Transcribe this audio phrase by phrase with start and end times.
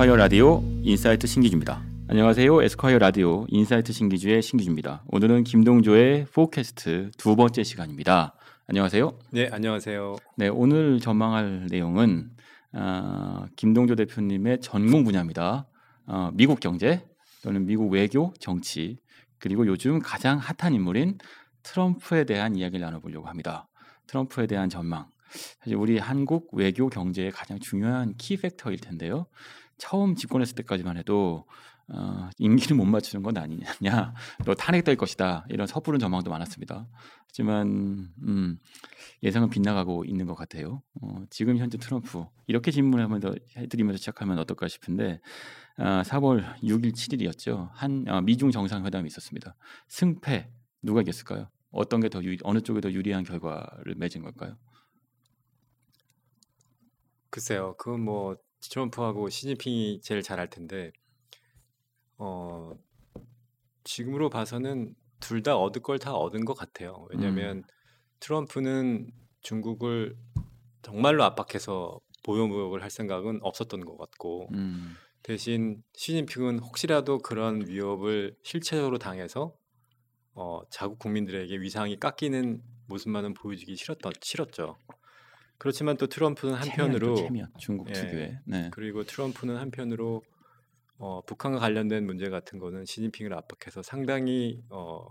[0.00, 1.82] 에스콰이어 라디오 insight 신기주입니다.
[2.08, 2.62] 안녕하세요.
[2.62, 5.04] 에스콰이어 라디오 insight 신기주의 신기주입니다.
[5.08, 8.32] 오늘은 김동조의 forecast 두 번째 시간입니다.
[8.66, 9.18] 안녕하세요.
[9.30, 10.16] 네, 안녕하세요.
[10.38, 12.30] 네, 오늘 전망할 내용은
[12.72, 15.68] 어, 김동조 대표님의 전공 분야입니다.
[16.06, 17.06] 어, 미국 경제
[17.42, 18.96] 또는 미국 외교, 정치
[19.38, 21.18] 그리고 요즘 가장 핫한 인물인
[21.62, 23.68] 트럼프에 대한 이야기를 나눠보려고 합니다.
[24.06, 25.10] 트럼프에 대한 전망.
[25.60, 29.26] 사실 우리 한국 외교 경제의 가장 중요한 키 팩터일 텐데요.
[29.80, 31.46] 처음 집권했을 때까지만 해도
[31.92, 36.86] 어, 임기를 못 맞추는 건 아니냐, 너 탄핵될 것이다 이런 섣부른 전망도 많았습니다.
[37.26, 38.58] 하지만 음,
[39.24, 40.82] 예상은 빗나가고 있는 것 같아요.
[41.00, 45.20] 어, 지금 현재 트럼프 이렇게 질문하면서 해드리면서 시작하면 어떨까 싶은데
[45.78, 47.70] 어, 4월 6일, 7일이었죠.
[47.72, 49.56] 한 어, 미중 정상회담이 있었습니다.
[49.88, 50.48] 승패
[50.82, 51.48] 누가 이겼을까요?
[51.72, 54.56] 어떤 게 더 어느 쪽에 더 유리한 결과를 맺은 걸까요?
[57.30, 60.92] 글쎄요, 그건 뭐 트럼프하고 시진핑이 제일 잘할 텐데
[62.18, 62.72] 어
[63.84, 67.06] 지금으로 봐서는 둘 다 얻을 걸 다 얻은 것 같아요.
[67.10, 67.62] 왜냐하면 음.
[68.20, 69.10] 트럼프는
[69.42, 70.16] 중국을
[70.82, 74.94] 정말로 압박해서 보호무역을 할 생각은 없었던 것 같고 음.
[75.22, 79.54] 대신 시진핑은 혹시라도 그런 위협을 실체적으로 당해서
[80.34, 84.76] 어, 자국 국민들에게 위상이 깎이는 모습만은 보여주기 싫었던 싫었죠.
[85.60, 88.70] 그렇지만 또 트럼프는 한편으로 체면, 중국 예, 특유의 네.
[88.72, 90.22] 그리고 트럼프는 한편으로
[90.96, 95.04] 어, 북한과 관련된 문제 같은 거는 시진핑을 압박해서 상당히 어,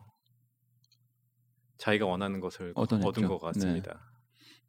[1.77, 3.07] 자기가 원하는 것을 얻어냈죠.
[3.07, 3.93] 얻은 것 같습니다.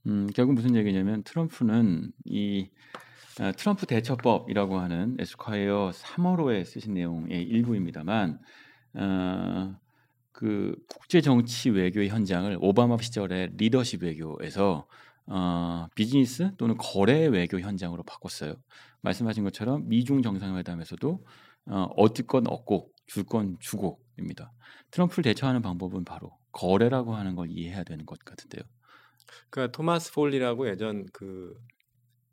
[0.05, 0.11] 네.
[0.11, 2.69] 음, 결국 무슨 얘기냐면 트럼프는 이
[3.41, 8.39] 어, 트럼프 대처법이라고 하는 에스콰이어 3월호에 쓰신 내용의 일부입니다만
[8.97, 9.81] 어,
[10.33, 14.87] 그 국제 정치 외교의 현장을 오바마 시절의 리더십 외교에서
[15.31, 18.57] 어, 비즈니스 또는 거래 외교 현장으로 바꿨어요.
[19.03, 21.25] 말씀하신 것처럼 미중 정상회담에서도
[21.67, 24.53] 어, 얻을 건 얻고 줄 건 주고입니다.
[24.93, 28.63] 트럼프를 대처하는 방법은 바로 거래라고 하는 걸 이해해야 되는 것 같은데요.
[29.51, 31.55] 그러니까 토마스 폴리라고 예전 그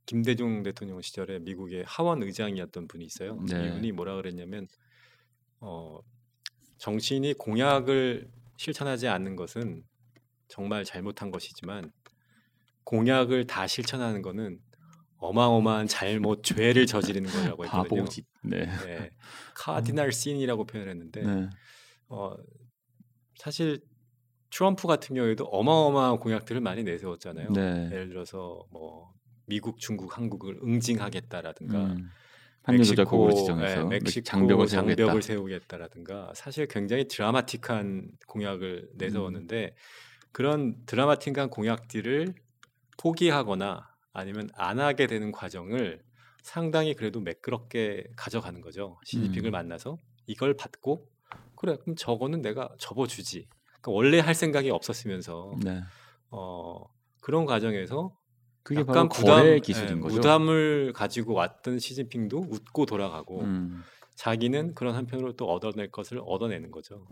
[0.05, 3.39] 김대중 대통령 시절에 미국의 하원 의장이었던 분이 있어요.
[3.49, 3.67] 네.
[3.67, 4.67] 이분이 뭐라 그랬냐면
[5.59, 5.99] 어,
[6.79, 9.83] 정치인이 공약을 실천하지 않는 것은
[10.47, 11.91] 정말 잘못한 것이지만
[12.87, 14.59] 공약을 다 실천하는 것은
[15.17, 17.83] 어마어마한 잘못 죄를 저지르는 거라고 했거든요.
[17.83, 18.25] 바보짓.
[18.43, 18.65] 네.
[18.87, 19.09] 네.
[19.55, 21.49] 카디널 씬이라고 표현했는데 네.
[22.07, 22.33] 어,
[23.35, 23.81] 사실
[24.51, 27.49] 트럼프 같은 경우에도 어마어마한 공약들을 많이 내세웠잖아요.
[27.51, 27.89] 네.
[27.91, 29.11] 예를 들어서 뭐
[29.47, 32.09] 미국, 중국, 한국을 응징하겠다라든가 음.
[32.69, 40.31] 멕시코, 네, 멕시코 장벽을, 장벽을 세우겠다 라든가 사실 굉장히 드라마틱한 공약을 내세웠는데 음.
[40.31, 42.46] 그런 드라마틱한 공약들을
[42.97, 46.03] 포기하거나 아니면 안 하게 되는 과정을
[46.41, 48.99] 상당히 그래도 매끄럽게 가져가는 거죠.
[49.05, 49.51] 시진핑을 음.
[49.51, 51.07] 만나서 이걸 받고
[51.55, 53.47] 그래 그럼 저거는 내가 접어주지.
[53.65, 55.81] 그러니까 원래 할 생각이 없었으면서 네.
[56.29, 56.85] 어,
[57.21, 58.15] 그런 과정에서
[58.63, 60.15] 그게 약간 부담, 기술인 예, 거죠.
[60.15, 63.81] 부담을 가지고 왔던 시진핑도 웃고 돌아가고 음.
[64.17, 67.05] 자기는 그런 한편으로 또 얻어낼 것을 얻어내는 거죠.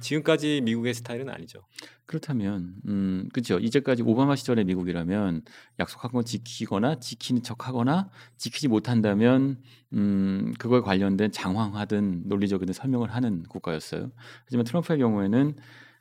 [0.00, 1.64] 지금까지 미국의 스타일은 아니죠.
[2.04, 3.58] 그렇다면, 음, 그렇죠.
[3.58, 5.42] 이제까지 오바마 시절의 미국이라면
[5.80, 9.56] 약속한 건 지키거나 지키는 척하거나 지키지 못한다면,
[9.94, 14.12] 음, 그걸 관련된 장황하든 논리적이든 설명을 하는 국가였어요.
[14.44, 15.56] 하지만 트럼프의 경우에는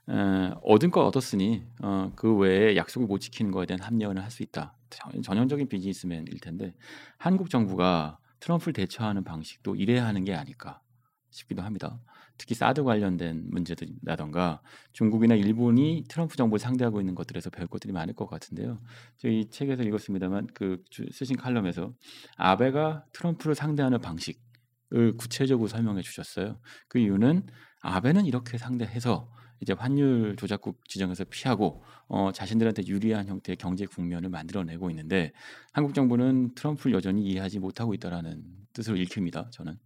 [0.08, 4.44] 어, 얻은 거 얻었으니 어, 그 외에 약속을 못 지키는 거에 대한 합리화를 할 수
[4.44, 4.76] 있다.
[5.24, 6.76] 전형적인 비즈니스맨일 텐데
[7.18, 10.82] 한국 정부가 트럼프를 대처하는 방식도 이래야 하는 게 아닐까
[11.30, 12.02] 싶기도 합니다.
[12.38, 14.62] 특히 사드 관련된 문제들이라던가
[14.92, 18.82] 중국이나 일본이 트럼프 정부를 상대하고 있는 것들에서 배울 것들이 많을 것 같은데요.
[19.18, 21.94] 저희 책에서 읽었습니다만 그 쓰신 칼럼에서
[22.36, 26.60] 아베가 트럼프를 상대하는 방식을 구체적으로 설명해 주셨어요.
[26.90, 27.48] 그 이유는
[27.82, 29.30] 아베는 이렇게 상대해서
[29.64, 35.32] 이제 환율 조작국 지정에서 피하고 어, 자신들한테 유리한 형태의 경제 국면을 만들어내고 있는데
[35.72, 38.44] 한국 정부는 트럼프를 여전히 이해하지 못하고 있다라는
[38.74, 39.50] 뜻으로 읽힙니다.
[39.52, 39.80] 저는.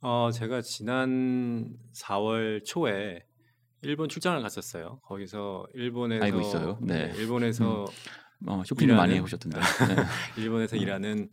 [0.00, 3.22] 어, 제가 지난 4월 초에
[3.82, 5.00] 일본 출장을 갔었어요.
[5.02, 6.78] 거기서 일본에서 알고 있어요.
[6.80, 7.08] 네.
[7.08, 8.48] 네 일본에서 음.
[8.48, 9.58] 어, 쇼핑 많이 해보셨던데.
[9.60, 9.60] 네.
[10.42, 10.82] 일본에서 음.
[10.82, 11.30] 일하는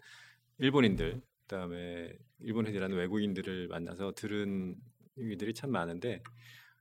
[0.57, 4.75] 일본인들, 그다음에 일본에서 일하는 외국인들을 만나서 들은
[5.17, 6.21] 얘기들이 참 많은데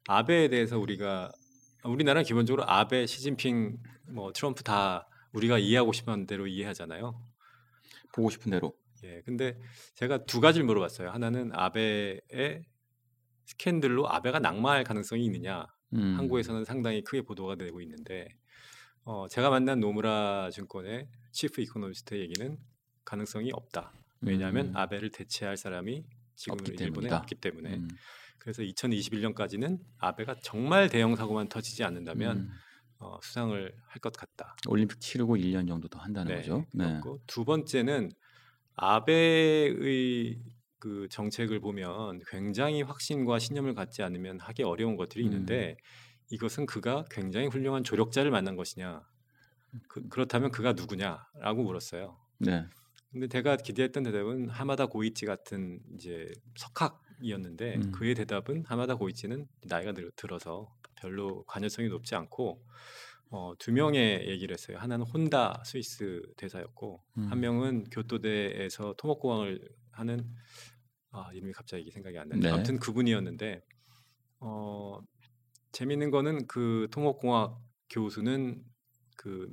[0.09, 1.33] 아베에 대해서 우리가
[1.85, 3.79] 우리나라는 기본적으로 아베, 시진핑,
[4.11, 7.21] 뭐 트럼프 다 우리가 이해하고 싶은 대로 이해하잖아요.
[8.13, 8.75] 보고 싶은 대로.
[9.05, 9.23] 예.
[9.25, 9.59] 근데
[9.95, 11.11] 제가 두 가지를 물어봤어요.
[11.11, 12.65] 하나는 아베의
[13.45, 15.67] 스캔들로 아베가 낙마할 가능성이 있느냐.
[15.93, 16.17] 음.
[16.19, 18.27] 한국에서는 상당히 크게 보도가 되고 있는데
[19.05, 22.57] 어, 제가 만난 노무라 증권의 chief economist 얘기는
[23.05, 23.93] 가능성이 없다.
[24.21, 24.77] 왜냐하면 음.
[24.77, 26.05] 아베를 대체할 사람이
[26.35, 27.75] 지금 일본에 없기 때문에.
[27.75, 27.89] 음.
[28.39, 32.51] 그래서 2021년까지는 아베가 정말 대형 사고만 터지지 않는다면 음.
[32.99, 34.57] 어, 수상을 할 것 같다.
[34.69, 36.65] 올림픽 치르고 1년 정도 더 한다는 네, 거죠.
[36.73, 37.01] 네.
[37.27, 38.11] 두 번째는
[38.75, 40.39] 아베의
[40.79, 45.27] 그 정책을 보면 굉장히 확신과 신념을 갖지 않으면 하기 어려운 것들이 음.
[45.27, 45.77] 있는데 음.
[46.31, 49.03] 이것은 그가 굉장히 훌륭한 조력자를 만난 것이냐
[49.89, 52.19] 그, 그렇다면 그가 누구냐라고 물었어요.
[52.39, 52.67] 네.
[53.13, 57.93] 근데 제가 기대했던 대답은 하마다 고이치 같은 이제 석학 이었는데 음.
[57.93, 62.63] 그의 대답은 하마다 고이치는 나이가 들, 들어서 별로 관여성이 높지 않고
[63.31, 64.79] 어, 두 명의 얘기를 했어요.
[64.79, 67.31] 하나는 혼다 스위스 대사였고 음.
[67.31, 69.61] 한 명은 교토대에서 토목공학을
[69.93, 70.31] 하는
[71.11, 72.55] 아 이름이 갑자기 생각이 안 나는데 네.
[72.55, 73.63] 아무튼 그분이었는데
[74.41, 75.01] 어,
[75.73, 77.59] 재밌는 거는 그 토목공학
[77.91, 78.63] 교수는
[79.17, 79.53] 그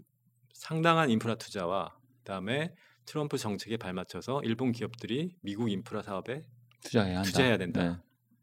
[0.53, 2.73] 상당한 인프라 투자와 그다음에
[3.05, 6.43] 트럼프 정책에 발맞춰서 일본 기업들이 미국 인프라 사업에
[6.83, 7.27] 투자해야, 한다.
[7.27, 7.83] 투자해야 된다.
[7.83, 7.97] 네.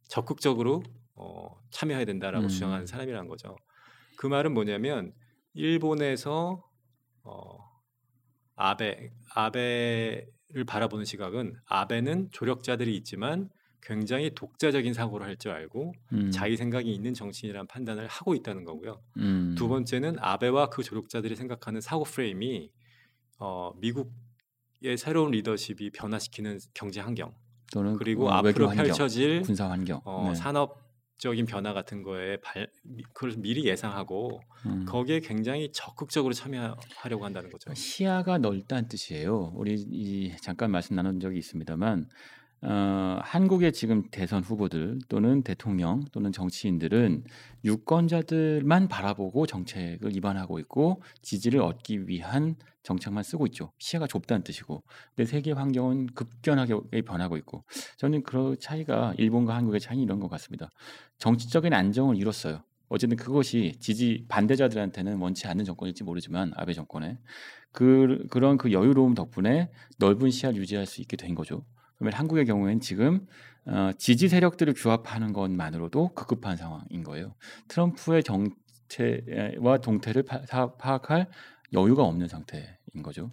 [0.09, 0.83] 적극적으로
[1.15, 2.49] 어, 참여해야 된다라고 음.
[2.49, 3.57] 주장하는 사람이라는 거죠.
[4.17, 5.13] 그 말은 뭐냐면
[5.55, 6.63] 일본에서
[7.23, 7.59] 어,
[8.57, 13.51] 아베 아베를 바라보는 시각은 아베는 조력자들이 있지만
[13.83, 16.31] 굉장히 독자적인 사고를 할 줄 알고 음.
[16.31, 19.03] 자기 생각이 있는 정치인이라는 판단을 하고 있다는 거고요.
[19.17, 19.55] 음.
[19.57, 22.71] 두 번째는 아베와 그 조력자들이 생각하는 사고 프레임이
[23.39, 27.35] 어, 미국의 새로운 리더십이 변화시키는 경제 환경
[27.73, 30.35] 또는 그리고 어, 앞으로 환경, 펼쳐질 군사 환경, 어, 네.
[30.35, 32.71] 산업적인 변화 같은 거에 발,
[33.13, 34.85] 그걸 미리 예상하고 음.
[34.87, 37.73] 거기에 굉장히 적극적으로 참여하려고 한다는 거죠.
[37.73, 39.53] 시야가 넓다는 뜻이에요.
[39.55, 42.09] 우리 이, 잠깐 말씀 나눈 적이 있습니다만
[42.63, 47.25] 어, 한국의 지금 대선 후보들 또는 대통령 또는 정치인들은
[47.65, 53.73] 유권자들만 바라보고 정책을 입안하고 있고 지지를 얻기 위한 정책만 쓰고 있죠.
[53.79, 54.83] 시야가 좁다는 뜻이고.
[55.15, 57.65] 근데 세계 환경은 급변하게 변하고 있고.
[57.99, 60.71] 저는 그 차이가 일본과 한국의 차이 이런 것 같습니다.
[61.19, 62.63] 정치적인 안정을 이뤘어요.
[62.91, 67.19] 어쨌든 그것이 지지 반대자들한테는 원치 않는 정권일지 모르지만 아베 정권에
[67.73, 71.65] 그 그런 그 여유로움 덕분에 넓은 시야를 유지할 수 있게 된 거죠.
[71.97, 73.27] 그러면 한국의 경우에는 지금
[73.67, 77.35] 어, 지지 세력들을 규합하는 것만으로도 급급한 상황인 거예요.
[77.69, 81.29] 트럼프의 정체와 동태를 파, 악할
[81.73, 83.31] 여유가 없는 상태인 거죠.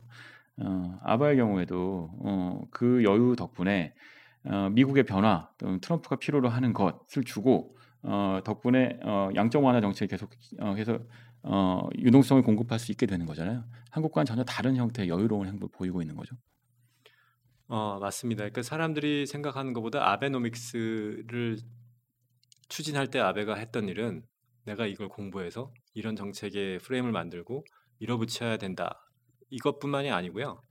[0.57, 3.95] 어, 아바의 경우에도 어, 그 여유 덕분에
[4.43, 10.09] 어, 미국의 변화 또는 트럼프가 필요로 하는 것을 주고 어, 덕분에 어, 양적 완화 정책이
[10.09, 10.29] 계속
[10.59, 10.99] 어, 해서
[11.43, 13.63] 어, 유동성을 공급할 수 있게 되는 거잖아요.
[13.91, 16.35] 한국과는 전혀 다른 형태의 여유로운 행보를 보이고 있는 거죠.
[17.69, 18.39] 어 맞습니다.
[18.39, 21.57] 그러니까 사람들이 생각하는 것보다 아베노믹스를
[22.69, 24.25] 추진할 때 아베가 했던 일은
[24.63, 27.65] 내가 이걸 공부해서 이런 정책의 프레임을 만들고
[27.99, 29.09] 밀어붙여야 된다.
[29.49, 30.61] 이것뿐만이 아니고요.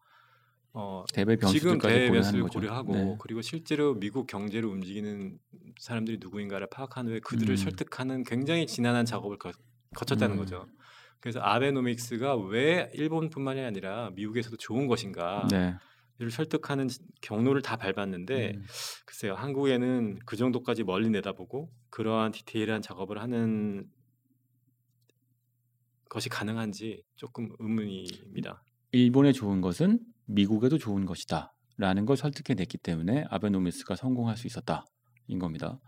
[0.72, 3.16] 어, 대배 지금 대외 변수를 고려하고 네.
[3.18, 5.38] 그리고 실제로 미국 경제를 움직이는
[5.78, 7.56] 사람들이 누구인가를 파악한 후에 그들을 음.
[7.56, 9.52] 설득하는 굉장히 지난한 작업을 거,
[9.94, 10.38] 쳤다는 음.
[10.38, 10.66] 거죠.
[11.20, 15.46] 그래서 아베노믹스가 왜 일본뿐만이 아니라 미국에서도 좋은 것인가?
[15.50, 15.74] 네.
[16.18, 16.88] 를 설득하는
[17.20, 18.64] 경로를 다 밟았는데 음.
[19.04, 23.86] 글쎄요 한국에는 그 정도까지 멀리 내다보고 그러한 디테일한 작업을 하는
[26.08, 28.62] 것이 가능한지 조금 의문입니다.
[28.92, 34.86] 일본에 좋은 것은 미국에도 좋은 것이다라는 걸 설득해냈기 때문에 아베노미스가 성공할 수 있었다
[35.28, 35.78] 인 겁니다.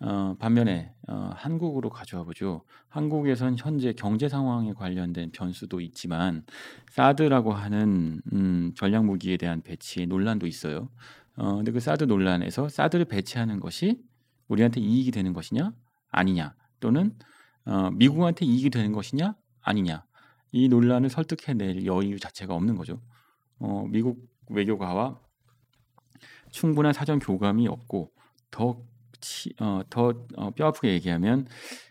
[0.00, 2.62] 어, 반면에 어, 한국으로 가져와 보죠.
[2.88, 6.44] 한국에선 현재 경제 상황에 관련된 변수도 있지만
[6.90, 10.88] 사드라고 하는 음, 전략 무기에 대한 배치 논란도 있어요.
[11.36, 14.00] 어, 근데 그 사드 논란에서 사드를 배치하는 것이
[14.46, 15.72] 우리한테 이익이 되는 것이냐
[16.10, 17.16] 아니냐 또는
[17.64, 20.04] 어, 미국한테 이익이 되는 것이냐 아니냐
[20.52, 23.00] 이 논란을 설득해낼 여유 자체가 없는 거죠.
[23.58, 25.18] 어, 미국 외교가와
[26.50, 28.12] 충분한 사전 교감이 없고
[28.50, 28.82] 더
[29.20, 31.46] 치, 어, 더 어, 뼈아프게 얘기하면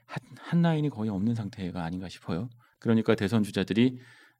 [0.06, 2.50] 한, 한 라인이 거의 없는 상태가 아닌가 싶어요.
[2.80, 4.00] 그러니까 대선 주자들이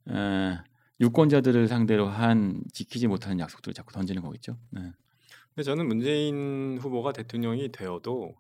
[0.10, 0.58] 에,
[1.00, 4.58] 유권자들을 상대로 한 지키지 못하는 약속들을 자꾸 던지는 거겠죠.
[4.72, 4.82] 네.
[5.50, 8.36] 근데 저는 문재인 후보가 대통령이 되어도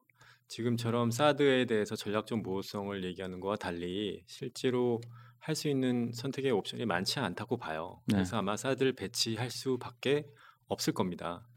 [0.47, 5.01] 지금처럼 사드에 대해서 전략적 모호성을 얘기하는 것과 달리 실제로
[5.39, 8.01] 할 수 있는 선택의 옵션이 많지 않다고 봐요.
[8.07, 8.15] 네.
[8.15, 10.25] 그래서 아마 사드를 배치할 수밖에
[10.67, 11.47] 없을 겁니다.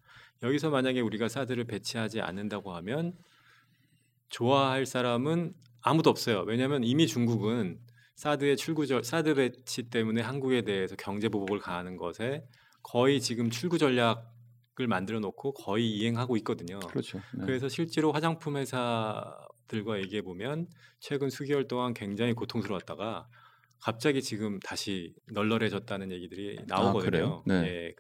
[0.43, 3.15] 여기서 만약에 우리가 사드를 배치하지 않는다고 하면
[4.29, 6.45] 좋아할 사람은 아무도 없어요.
[6.47, 7.79] 왜냐하면 이미 중국은
[8.17, 12.47] 사드의 출구절 사드 배치 때문에 한국에 대해서 경제 보복을 가하는 것에
[12.83, 16.79] 거의 지금 출구 전략을 만들어 놓고 거의 이행하고 있거든요.
[16.81, 17.19] 그렇죠.
[17.35, 17.45] 네.
[17.47, 20.69] 그래서 실제로 화장품 회사들과 얘기해 보면
[21.01, 23.27] 최근 수개월 동안 굉장히 고통스러웠다가
[23.79, 27.43] 갑자기 지금 다시 널널해졌다는 얘기들이 아, 나오거든요.
[27.49, 27.67] 아, 네.
[27.67, 27.95] 예.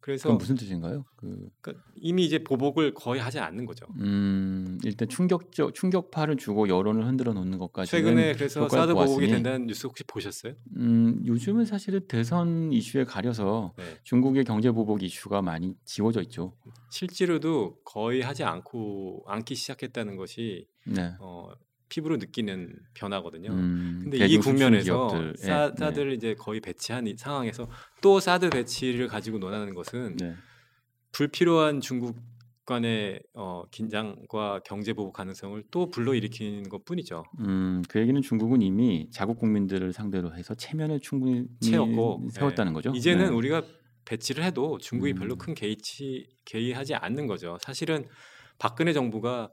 [0.00, 1.04] 그래서 무슨 뜻인가요?
[1.16, 3.86] 그 그러니까 이미 이제 보복을 거의 하지 않는 거죠.
[3.98, 9.86] 음, 일단 충격적 충격파를 주고 여론을 흔들어 놓는 것까지 최근에 그래서 사드 보복이 된다는 뉴스
[9.86, 10.54] 혹시 보셨어요?
[10.76, 13.84] 음, 요즘은 사실은 대선 이슈에 가려서 네.
[14.04, 16.56] 중국의 경제 보복 이슈가 많이 지워져 있죠.
[16.90, 21.12] 실제로도 거의 하지 않고 않기 시작했다는 것이 네.
[21.20, 21.50] 어,
[21.90, 23.50] 피부로 느끼는 변화거든요.
[23.50, 26.14] 음, 근데 이 국면에서 사, 예, 사드를 네.
[26.14, 27.68] 이제 거의 배치한 이 상황에서
[28.00, 30.34] 또 사드 배치를 가지고 논하는 것은 네.
[31.12, 32.16] 불필요한 중국
[32.64, 37.24] 간의 어, 긴장과 경제 보복 가능성을 또 불러일으키는 것뿐이죠.
[37.40, 42.74] 음, 그 얘기는 중국은 이미 자국 국민들을 상대로 해서 체면을 충분히 채웠고 세웠다는 네.
[42.74, 42.92] 거죠.
[42.94, 43.30] 이제는 네.
[43.30, 43.62] 우리가
[44.04, 45.16] 배치를 해도 중국이 음.
[45.16, 47.58] 별로 큰 개의치 개의하지 않는 거죠.
[47.60, 48.06] 사실은
[48.58, 49.50] 박근혜 정부가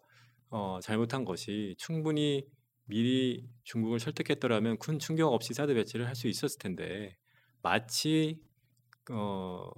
[0.50, 2.46] 어, 잘못한 것이 충분히
[2.86, 7.18] 미리 중국을 설득했더라면 큰 충격 없이 사드 배치를 할 수 있었을 텐데
[7.62, 8.39] 마치
[9.12, 9.70] 어,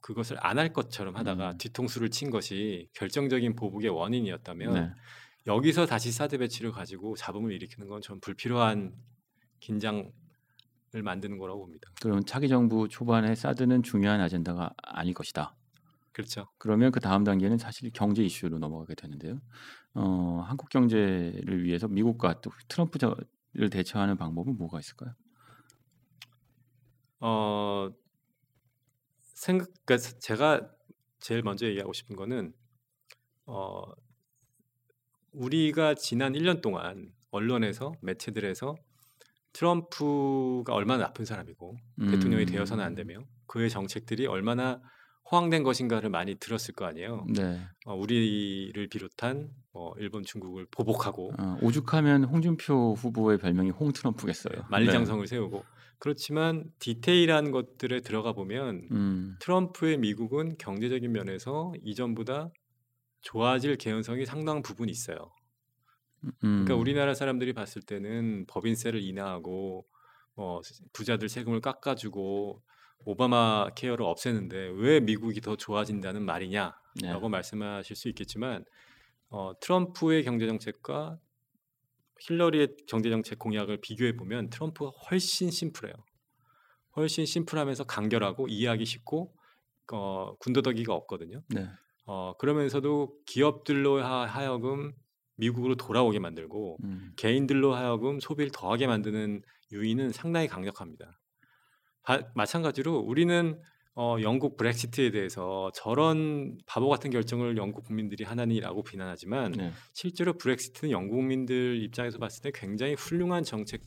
[0.00, 1.58] 그것을 안 할 것처럼 하다가 음.
[1.58, 4.90] 뒤통수를 친 것이 결정적인 보복의 원인이었다면 네.
[5.46, 8.94] 여기서 다시 사드 배치를 가지고 잡음을 일으키는 건 전 불필요한
[9.60, 10.12] 긴장을
[11.04, 11.90] 만드는 거라고 봅니다.
[12.02, 15.56] 그럼 차기 정부 초반에 사드는 중요한 아젠다가 아닐 것이다.
[16.12, 16.48] 그렇죠.
[16.58, 19.40] 그러면 그 다음 단계는 사실 경제 이슈로 넘어가게 되는데요.
[20.00, 25.12] 어, 한국 경제를 위해서 미국과 또 트럼프를 대처하는 방법은 뭐가 있을까요?
[27.18, 27.90] 어,
[29.34, 30.70] 생각, 그러니까 제가
[31.18, 32.52] 제일 먼저 얘기하고 싶은 거는
[33.46, 33.82] 어,
[35.32, 38.76] 우리가 지난 1년 동안 언론에서 매체들에서
[39.52, 42.10] 트럼프가 얼마나 나쁜 사람이고 음.
[42.12, 44.80] 대통령이 되어서는 안 되며 그의 정책들이 얼마나
[45.30, 47.26] 호황된 것인가를 많이 들었을 거 아니에요.
[47.28, 47.60] 네.
[47.84, 54.54] 어, 우리를 비롯한 어, 일본, 중국을 보복하고 어, 오죽하면 홍준표 후보의 별명이 홍 트럼프겠어요.
[54.54, 55.26] 네, 만리장성을 네.
[55.26, 55.64] 세우고
[55.98, 59.36] 그렇지만 디테일한 것들에 들어가 보면 음.
[59.40, 62.50] 트럼프의 미국은 경제적인 면에서 이전보다
[63.20, 65.32] 좋아질 개연성이 상당 부분 있어요.
[66.24, 66.30] 음.
[66.42, 69.86] 그러니까 우리나라 사람들이 봤을 때는 법인세를 인하하고
[70.34, 70.60] 뭐
[70.92, 72.62] 부자들 세금을 깎아주고
[73.04, 77.28] 오바마 케어를 없애는데 왜 미국이 더 좋아진다는 말이냐라고 네.
[77.28, 78.64] 말씀하실 수 있겠지만
[79.30, 81.18] 어, 트럼프의 경제 정책과
[82.20, 85.94] 힐러리의 경제 정책 공약을 비교해 보면 트럼프가 훨씬 심플해요.
[86.96, 89.34] 훨씬 심플하면서 간결하고 이해하기 쉽고
[89.92, 91.42] 어, 군더더기가 없거든요.
[91.48, 91.68] 네.
[92.06, 94.92] 어, 그러면서도 기업들로 하, 여금
[95.36, 97.12] 미국으로 돌아오게 만들고 음.
[97.16, 101.18] 개인들로 하여금 소비를 더하게 만드는 유인은 상당히 강력합니다.
[102.08, 103.60] 바, 마찬가지로 우리는
[103.94, 109.72] 어, 영국 브렉시트에 대해서 저런 바보 같은 결정을 영국 국민들이 하나니라고 비난하지만 네.
[109.92, 113.82] 실제로 브렉시트는 영국 국민들 입장에서 봤을 때 굉장히 훌륭한 정책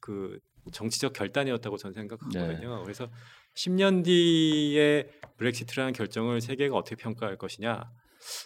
[0.00, 0.38] 그
[0.70, 2.76] 정치적 결단이었다고 저는 생각하거든요.
[2.76, 2.82] 네.
[2.84, 3.08] 그래서
[3.56, 7.90] 10년 뒤에 브렉시트라는 결정을 세계가 어떻게 평가할 것이냐?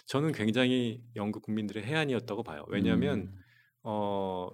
[0.07, 2.65] 저는 굉장히 영국 국민들의 해안이었다고 봐요.
[2.69, 3.39] 왜냐하면 음.
[3.83, 4.49] 어,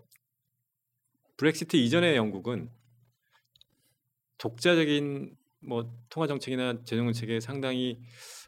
[1.37, 2.69] 브렉시트 이전의 영국은
[4.37, 7.99] 독자적인 뭐 통화 정책이나 재정 정책에 상당히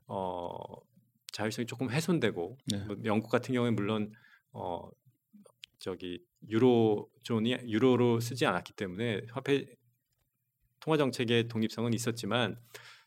[0.08, 0.56] 어
[1.32, 2.78] 자율성이 조금 훼손되고 네.
[2.86, 4.12] 뭐 영국 같은 경우에 물론
[4.52, 4.90] 어
[5.80, 9.66] 저기 유로존이 유로로 쓰지 않았기 때문에 화폐
[10.80, 12.60] 통화 정책의 독립성은 있었지만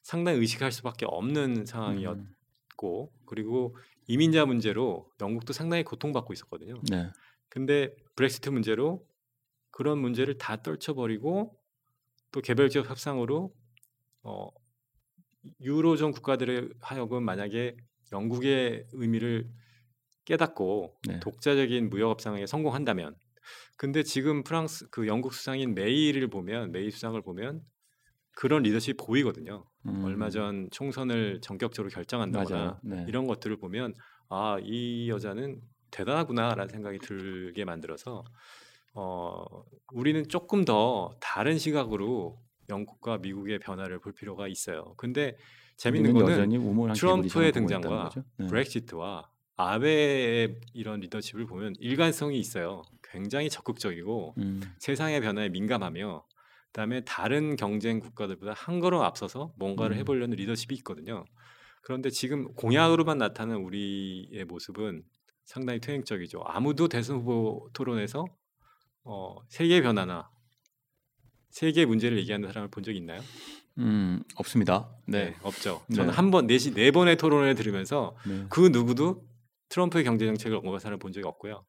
[0.03, 3.25] 상당히 의식할 수밖에 없는 상황이었고 음.
[3.27, 3.77] 그리고
[4.09, 6.81] 이민자 문제로 영국도 상당히 고통받고 있었거든요.
[6.91, 7.11] 네.
[7.49, 9.07] 근데 브렉시트 문제로
[9.71, 11.57] 그런 문제를 다 떨쳐버리고
[12.33, 13.55] 또 개별적 협상으로
[14.23, 14.49] 어,
[15.61, 17.77] 유로존 국가들의 하여금 만약에
[18.13, 19.49] 영국의 의미를
[20.25, 21.21] 깨닫고 네.
[21.21, 23.17] 독자적인 무역 협상에 성공한다면
[23.77, 27.63] 근데 지금 프랑스 그 영국 수상인 메이를 보면 메이 수상을 보면
[28.35, 29.65] 그런 리더십이 보이거든요.
[29.87, 30.05] 음.
[30.05, 33.05] 얼마 전 총선을 전격적으로 결정한다거나 네.
[33.09, 33.95] 이런 것들을 보면
[34.29, 35.61] 아 이 여자는
[35.91, 38.25] 대단하구나라는 생각이 들게 만들어서
[38.95, 39.45] 어,
[39.93, 44.95] 우리는 조금 더 다른 시각으로 영국과 미국의 변화를 볼 필요가 있어요.
[44.97, 45.37] 근데
[45.77, 48.47] 재밌는 거는 트럼프의 등장과 네.
[48.47, 52.83] 브렉시트와 아베의 이런 리더십을 보면 일관성이 있어요.
[53.03, 54.63] 굉장히 적극적이고 음.
[54.79, 56.25] 세상의 변화에 민감하며
[56.67, 59.99] 그다음에 다른 경쟁 국가들보다 한 걸음 앞서서 뭔가를 음.
[59.99, 61.25] 해보려는 리더십이 있거든요.
[61.83, 65.03] 그런데 지금 공약으로만 나타나는 우리의 모습은
[65.45, 66.43] 상당히 퇴행적이죠.
[66.47, 68.25] 아무도 대선 후보 토론에서
[69.05, 70.31] 어, 세계 변화나
[71.51, 73.21] 세계 문제를 얘기하는 사람을 본적 있나요?
[73.79, 74.91] 음 없습니다.
[75.07, 75.83] 네, 네 없죠.
[75.95, 76.15] 저는 네.
[76.15, 78.45] 한번 네시 네 번의 토론을 들으면서 네.
[78.49, 79.25] 그 누구도
[79.69, 81.65] 트럼프의 경제 정책을 언급한 사람을 본 적이 없고요.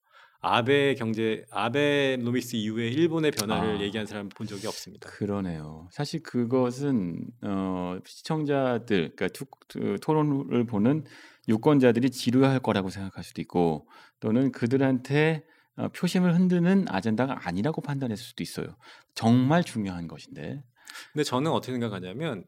[0.46, 3.82] 아베 경제 아베노믹스 이후에 일본의 변화를 아.
[3.82, 5.10] 얘기한 사람 본 적이 없습니다.
[5.10, 5.88] 그러네요.
[5.90, 11.06] 사실 그것은 어, 시청자들, 그러니까 투, 투, 토론을 보는
[11.48, 13.88] 유권자들이 지루할 거라고 생각할 수도 있고
[14.20, 18.76] 또는 그들한테 어, 표심을 흔드는 아젠다가 아니라고 판단했을 수도 있어요.
[19.16, 20.64] 정말 중요한 것인데.
[21.12, 22.46] 근데 저는 어떻게 생각하냐면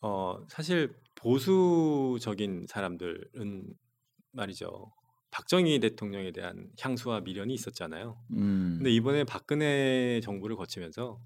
[0.00, 3.74] 어, 사실 보수적인 사람들은
[4.32, 4.92] 말이죠.
[5.30, 8.18] 박정희 대통령에 대한 향수와 미련이 있었잖아요.
[8.32, 11.18] 음, 근데 이번에 박근혜 정부를 거치면서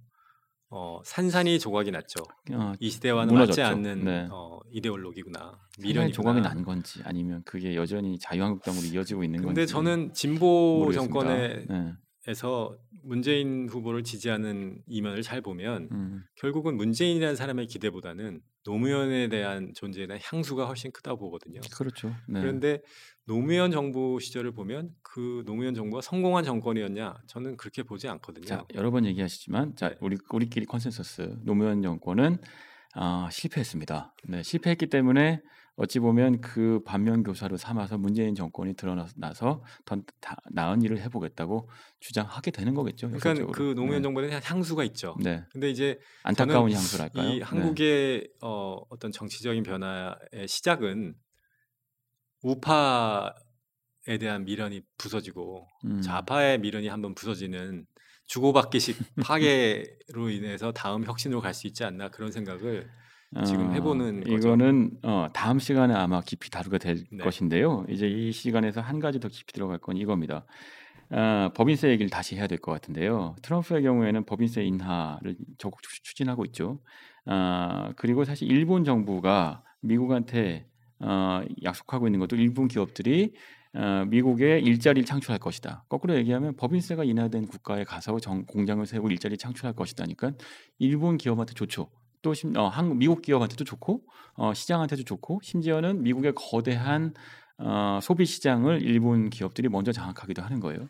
[0.69, 2.25] 어, 산산이 조각이 났죠.
[2.53, 3.63] 어, 이 시대와는 무너졌죠.
[3.63, 4.29] 맞지 않는 네.
[4.31, 5.59] 어, 이데올로기구나.
[5.79, 9.47] 미련이 조각이 난 건지 아니면 그게 여전히 자유한국당으로 이어지고 있는 건지.
[9.47, 11.21] 근데 저는 진보 모르겠습니다.
[11.21, 12.99] 정권 에서 네.
[13.05, 20.21] 문재인 후보를 지지하는 이면을 잘 보면 음, 결국은 문재인이라는 사람의 기대보다는 노무현에 대한 존재에 대한
[20.23, 21.61] 향수가 훨씬 크다고 보거든요.
[21.77, 22.13] 그렇죠.
[22.29, 22.41] 네.
[22.41, 22.81] 그런데
[23.27, 27.15] 노무현 정부 시절을 보면 그 노무현 정부가 성공한 정권이었냐?
[27.29, 28.47] 저는 그렇게 보지 않거든요.
[28.47, 29.97] 자 여러 번 얘기하시지만 자 네.
[30.01, 32.39] 우리 우리끼리 컨센서스 노무현 정권은
[32.95, 34.15] 아, 실패했습니다.
[34.29, 35.43] 네, 실패했기 때문에
[35.77, 41.69] 어찌 보면 그 반면 교사로 삼아서 문재인 정권이 드러나서 더 다- 나은 일을 해보겠다고
[42.01, 43.09] 주장하게 되는 거겠죠.
[43.09, 43.53] 그러니까 역설적으로.
[43.53, 44.03] 그 노무현 네.
[44.29, 45.17] 대한 향수가 있죠.
[45.23, 45.45] 네.
[45.53, 47.29] 근데 이제 안타까운 향수랄까요?
[47.29, 51.15] 이 한국의 어, 어떤 정치적인 변화의 시작은
[52.43, 53.33] 우파에
[54.21, 55.91] 대한 미련이 부서지고 네.
[55.91, 57.87] 음, 좌파의 미련이 한번 부서지는
[58.27, 62.89] 주고받기식 파괴로 인해서 다음 혁신으로 갈 수 있지 않나 그런 생각을
[63.45, 64.35] 지금 어, 해보는 거죠.
[64.37, 67.25] 이거는 어, 다음 시간에 아마 깊이 다루게 될 네.
[67.25, 67.85] 것인데요.
[67.89, 70.47] 이제 이 시간에서 한 가지 더 깊이 들어갈 건 이겁니다.
[71.11, 73.37] 아, 법인세 얘기를 다시 해야 될 것 같은데요.
[73.43, 76.81] 트럼프의 경우에는 법인세 인하를 적극 추- 추진하고 있죠.
[77.27, 80.67] 아, 그리고 사실 일본 정부가 미국한테
[81.01, 83.35] 어, 약속하고 있는 것도 일본 기업들이
[83.75, 85.85] 어, 미국에 일자리를 창출할 것이다.
[85.89, 90.33] 거꾸로 얘기하면 법인세가 인하된 국가에 가서 정, 공장을 세우고 일자리 창출할 것이다니까
[90.79, 91.91] 일본 기업한테 좋죠.
[92.27, 94.03] 또 심, 어, 한국 미국 기업한테도 좋고
[94.35, 97.15] 어, 시장한테도 좋고 심지어는 미국의 거대한
[97.57, 100.89] 어, 소비 시장을 일본 기업들이 먼저 장악하기도 하는 거예요.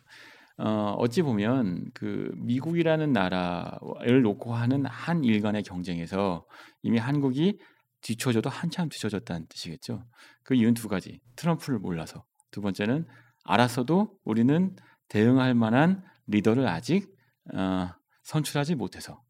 [0.57, 6.47] 어, 어찌 보면 그 미국이라는 나라를 놓고 하는 한 일 간의 경쟁에서
[6.81, 7.59] 이미 한국이
[8.01, 10.03] 뒤쳐져도 한참 뒤쳐졌다는 뜻이겠죠.
[10.41, 11.19] 그 이유는 두 가지.
[11.35, 12.25] 트럼프를 몰라서.
[12.49, 13.05] 두 번째는
[13.43, 14.75] 알았어도 우리는
[15.07, 17.15] 대응할 만한 리더를 아직
[17.53, 17.89] 어,
[18.23, 19.21] 선출하지 못해서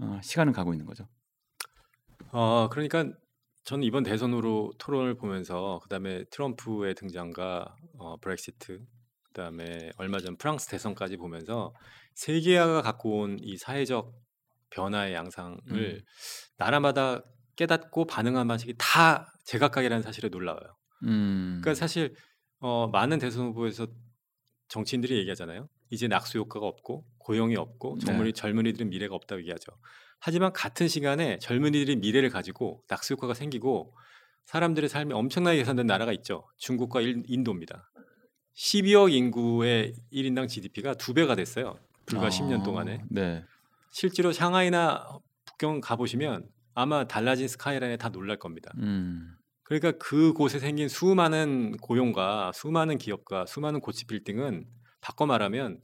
[0.00, 1.06] 어, 시간은 가고 있는 거죠.
[2.36, 3.06] 어, 그러니까
[3.64, 8.78] 저는 이번 대선으로 토론을 보면서 그다음에 트럼프의 등장과 어, 브렉시트
[9.28, 11.72] 그다음에 얼마 전 프랑스 대선까지 보면서
[12.14, 14.12] 세계화가 갖고 온 이 사회적
[14.68, 16.00] 변화의 양상을 음.
[16.58, 17.22] 나라마다
[17.56, 20.76] 깨닫고 반응한 방식이 다 제각각이라는 사실에 놀라워요.
[21.04, 22.14] 음, 그러니까 사실
[22.58, 23.86] 어, 많은 대선 후보에서
[24.68, 25.68] 정치인들이 얘기하잖아요.
[25.90, 28.06] 이제 낙수 효과가 없고 고용이 없고 네.
[28.06, 29.72] 젊은이 젊은이들은 미래가 없다고 얘기하죠.
[30.18, 33.94] 하지만 같은 시간에 젊은이들이 미래를 가지고 낙수 효과가 생기고
[34.46, 36.48] 사람들의 삶이 엄청나게 개선된 나라가 있죠.
[36.58, 37.90] 중국과 일- 인도입니다.
[38.56, 41.78] 12억 인구의 1인당 GDP가 두 배가 됐어요.
[42.06, 43.02] 불과 아, 10년 동안에.
[43.10, 43.44] 네.
[43.90, 45.06] 실제로 샹하이나
[45.44, 48.70] 북경 가보시면 아마 달라진 스카이라인에 다 놀랄 겁니다.
[48.78, 54.64] 음, 그러니까 그곳에 생긴 수많은 고용과 수많은 기업과 수많은 고치 빌딩은
[55.00, 55.80] 바꿔 말하면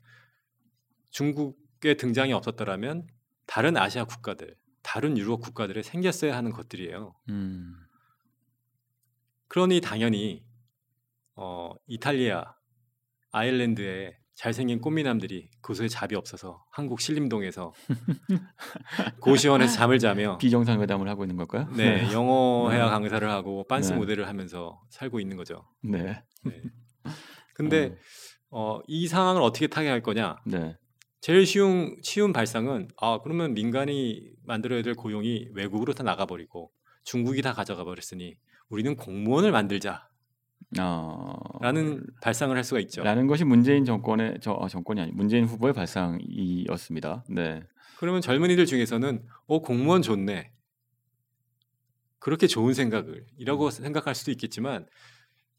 [1.10, 3.06] 중국의 등장이 없었더라면
[3.52, 7.14] 다른 아시아 국가들, 다른 유럽 국가들에 생겼어야 하는 것들이에요.
[7.28, 7.74] 음,
[9.48, 10.42] 그러니 당연히
[11.36, 12.54] 어, 이탈리아,
[13.30, 17.74] 아일랜드에 잘생긴 꽃미남들이 그곳에 잡이 없어서 한국 신림동에서
[19.20, 21.68] 고시원에서 잠을 자며 비정상 회담을 하고 있는 걸까요?
[21.76, 22.76] 네, 영어 네.
[22.76, 23.98] 회화 강사를 하고 빤스 네.
[23.98, 25.68] 모델을 하면서 살고 있는 거죠.
[25.82, 26.22] 네.
[26.42, 26.62] 네.
[27.52, 27.98] 근데
[28.48, 30.38] 어, 이 상황을 어떻게 타개할 거냐?
[30.46, 30.78] 네.
[31.22, 36.72] 제일 쉬운 쉬운 발상은 아 그러면 민간이 만들어야 될 고용이 외국으로 다 나가버리고
[37.04, 38.36] 중국이 다 가져가 버렸으니
[38.68, 40.00] 우리는 공무원을 만들자라는
[40.80, 41.36] 어,
[42.20, 43.04] 발상을 할 수가 있죠.
[43.04, 47.24] 라는 것이 문재인 정권의 저 어, 정권이 아니 문재인 후보의 발상이었습니다.
[47.30, 47.62] 네.
[47.98, 50.50] 그러면 젊은이들 중에서는 어 공무원 좋네.
[52.18, 54.88] 그렇게 좋은 생각을 이라고 생각할 수도 있겠지만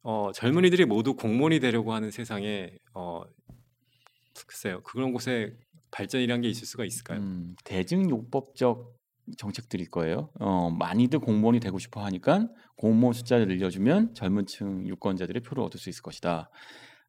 [0.02, 3.22] 어, 젊은이들이 모두 공무원이 되려고 하는 세상에 어,
[4.48, 5.56] 글쎄요 그런 곳에
[5.92, 7.20] 발전이란 게 있을 수가 있을까요?
[7.20, 8.94] 음, 대증요법적
[9.38, 10.30] 정책들일 거예요.
[10.40, 15.90] 어, 많이들 공무원이 되고 싶어 하니까 공무원 숫자를 늘려주면 젊은 층 유권자들의 표를 얻을 수
[15.90, 16.50] 있을 것이다.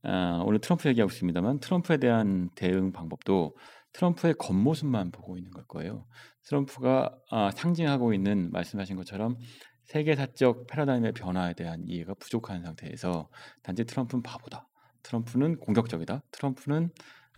[0.04, 3.56] 아, 오늘 트럼프 얘기하고 있습니다만 트럼프에 대한 대응 방법도
[3.94, 6.06] 트럼프의 겉모습만 보고 있는 걸 거예요.
[6.44, 9.36] 트럼프가 아, 상징하고 있는 말씀하신 것처럼
[9.84, 13.28] 세계사적 패러다임의 변화에 대한 이해가 부족한 상태에서
[13.62, 14.68] 단지 트럼프는 바보다.
[15.04, 16.22] 트럼프는 공격적이다.
[16.32, 16.90] 트럼프는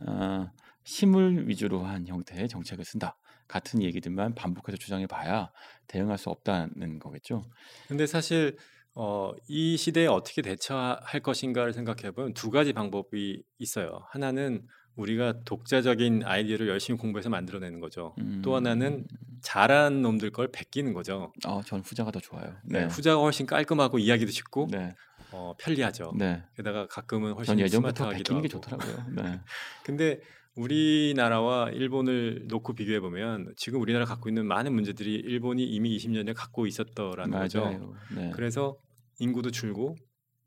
[0.07, 0.51] 어,
[0.85, 3.19] 힘을 위주로 한 형태의 정책을 쓴다.
[3.49, 5.51] 같은 얘기들만 반복해서 주장해 봐야
[5.87, 7.45] 대응할 수 없다는 거겠죠.
[7.87, 8.57] 근데 사실
[8.95, 14.01] 어, 이 시대에 어떻게 대처할 것인가를 생각해 보면 두 가지 방법이 있어요.
[14.11, 18.15] 하나는 우리가 독자적인 아이디어를 열심히 공부해서 만들어내는 거죠.
[18.19, 18.41] 음.
[18.43, 19.07] 또 하나는
[19.43, 21.33] 잘하는 놈들 걸 베끼는 거죠.
[21.45, 22.57] 아, 저는 후자가 더 좋아요.
[22.65, 24.95] 네, 네 후자가 훨씬 깔끔하고 이야기도 쉽고 네.
[25.37, 26.15] 어, 편리하죠.
[26.17, 26.43] 네.
[26.57, 29.07] 게다가 가끔은 훨씬 예전부터 베끼는 게 좋더라고요.
[29.15, 29.41] 네.
[29.85, 30.21] 근데
[30.55, 36.67] 우리나라와 일본을 놓고 비교해 보면 지금 우리나라 갖고 있는 많은 문제들이 일본이 이미 20년에 갖고
[36.67, 37.49] 있었더라는 맞아요.
[37.49, 37.95] 거죠.
[38.15, 38.31] 네.
[38.35, 38.79] 그래서
[39.19, 39.97] 인구도 줄고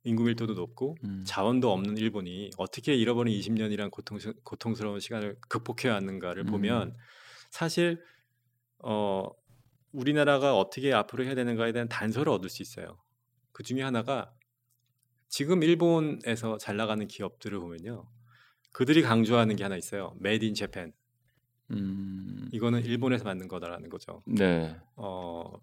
[0.04, 1.24] 인구 밀도도 높고 음.
[1.28, 6.52] 자원도 없는 일본이 어떻게 잃어버린 20년이란 고통스, 고통스러운 시간을 극복해 왔는가를 음.
[6.52, 6.96] 보면
[7.52, 8.02] 사실
[8.80, 9.30] 어
[9.92, 12.98] 우리나라가 어떻게 앞으로 해야 되는가에 대한 단서를 얻을 수 있어요.
[13.52, 14.34] 그 중에 하나가
[15.30, 18.06] 지금 일본에서 잘 나가는 기업들을 보면요.
[18.74, 20.16] 그들이 강조하는 게 하나 있어요.
[20.20, 20.92] made in Japan.
[21.72, 22.50] 음.
[22.52, 24.24] 이거는 일본에서 만든 거다라는 거죠.
[24.26, 24.76] 네.
[24.96, 25.54] 어,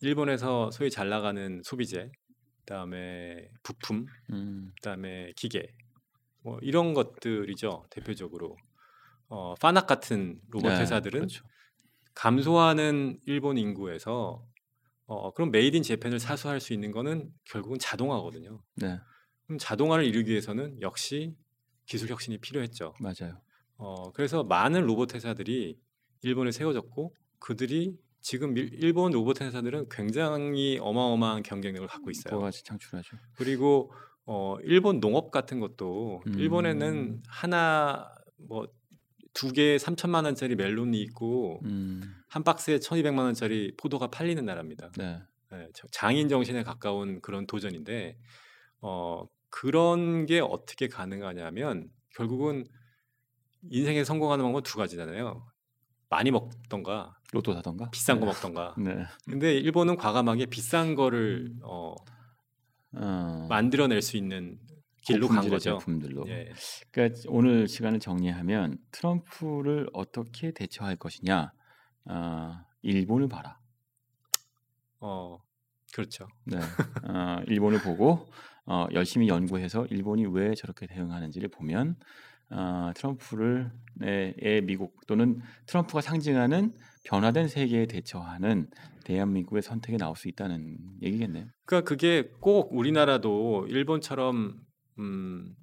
[0.00, 2.10] 일본에서 소위 잘 나가는 소비재,
[2.60, 4.72] 그다음에 부품, 음.
[4.76, 5.74] 그다음에 기계,
[6.40, 7.86] 뭐 이런 것들이죠.
[7.90, 8.56] 대표적으로
[9.28, 11.44] 어, 파낙 같은 로봇 네, 회사들은 그렇죠.
[12.14, 14.46] 감소하는 일본 인구에서
[15.06, 18.62] 어, 그럼 made in Japan을 사수할 수 있는 거는 결국은 자동화거든요.
[18.76, 18.98] 네.
[19.46, 21.34] 그럼 자동화를 이루기 위해서는 역시
[21.86, 22.94] 기술 혁신이 필요했죠.
[23.00, 23.40] 맞아요.
[23.76, 25.78] 어, 그래서 많은 로봇 회사들이
[26.22, 32.30] 일본에 세워졌고 그들이 지금 일본 로봇 회사들은 굉장히 어마어마한 경쟁력을 갖고 있어요.
[32.30, 33.16] 부가가치 창출하죠.
[33.36, 33.92] 그리고
[34.24, 36.38] 어, 일본 농업 같은 것도 음.
[36.38, 38.68] 일본에는 하나 뭐
[39.34, 42.02] 두 개에 3천만 원짜리 멜론이 있고 음.
[42.28, 44.90] 한 박스에 1,200만 원짜리 포도가 팔리는 나라입니다.
[44.96, 45.22] 네.
[45.50, 48.16] 네, 장인 정신에 가까운 그런 도전인데
[48.80, 52.64] 어, 그런 게 어떻게 가능하냐면 결국은
[53.70, 55.46] 인생에 성공하는 방법 두 가지잖아요.
[56.08, 58.32] 많이 먹던가 로또 사던가 비싼 거 네.
[58.32, 58.74] 먹던가.
[58.78, 59.04] 네.
[59.24, 61.60] 근데 일본은 과감하게 비싼 거를 음.
[61.62, 61.94] 어,
[62.94, 63.46] 어...
[63.48, 64.58] 만들어낼 수 있는
[65.02, 65.78] 길로 간 거죠.
[65.78, 66.24] 제품들로.
[66.28, 66.52] 예.
[66.90, 71.52] 그러니까 오늘 시간을 정리하면 트럼프를 어떻게 대처할 것이냐.
[72.06, 73.58] 어, 일본을 봐라.
[75.00, 75.38] 어,
[75.92, 76.28] 그렇죠.
[76.44, 76.58] 네.
[76.58, 78.26] 어, 일본을 보고
[78.64, 81.96] 어, 열심히 연구해서 일본이 왜 저렇게 대응하는지를 보면
[82.50, 86.72] 어, 트럼프를 네, 미국 또는 트럼프가 상징하는
[87.04, 88.68] 변화된 세계에 대처하는
[89.04, 91.46] 대한민국의 선택이 나올 수 있다는 얘기겠네요.
[91.64, 94.60] 그러니까 그게 꼭 우리나라도 일본처럼
[94.98, 95.56] 음,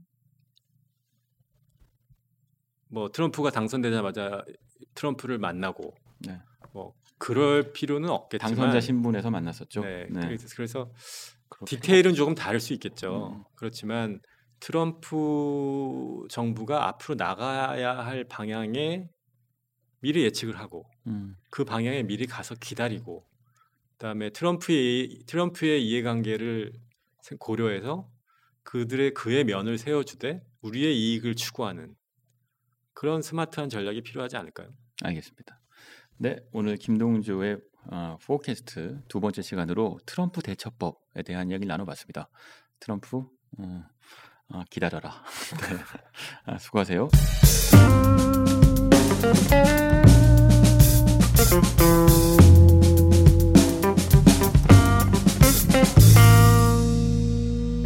[2.87, 4.43] 뭐 트럼프가 당선되자마자
[4.95, 6.41] 트럼프를 만나고 네.
[6.73, 9.81] 뭐 그럴 필요는 없겠지만 당선자 신분에서 만났었죠.
[9.81, 10.37] 네, 네.
[10.55, 10.91] 그래서
[11.65, 13.33] 디테일은 조금 다를 수 있겠죠.
[13.35, 13.43] 음.
[13.55, 14.21] 그렇지만
[14.59, 19.09] 트럼프 정부가 앞으로 나가야 할 방향에
[20.01, 21.35] 미리 예측을 하고 음.
[21.49, 23.25] 그 방향에 미리 가서 기다리고
[23.91, 26.73] 그다음에 트럼프의 트럼프의 이해관계를
[27.37, 28.09] 고려해서
[28.69, 31.95] 그들의 그의 면을 세워주되 우리의 이익을 추구하는
[32.93, 34.69] 그런 스마트한 전략이 필요하지 않을까요?
[35.01, 35.59] 알겠습니다.
[36.17, 37.57] 네, 오늘 김동조의
[37.91, 42.29] 어, 포캐스트 두 번째 시간으로 트럼프 대처법에 대한 이야기를 나눠봤습니다.
[42.79, 43.17] 트럼프
[43.57, 43.83] 어,
[44.49, 45.23] 어, 기다려라.
[45.61, 45.77] 네.
[46.45, 47.09] 아, 수고하세요.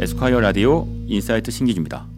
[0.04, 2.13] 에스콰이어 라디오 인사이트 신기주입니다.